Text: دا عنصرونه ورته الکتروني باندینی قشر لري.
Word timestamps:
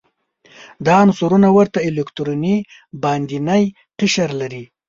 دا 0.85 0.93
عنصرونه 1.03 1.47
ورته 1.57 1.79
الکتروني 1.89 2.55
باندینی 3.01 3.63
قشر 3.99 4.29
لري. 4.41 4.63